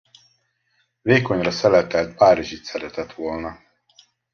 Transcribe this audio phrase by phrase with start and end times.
[1.01, 3.59] Vékonyra szeletelt párizsit szeretett volna.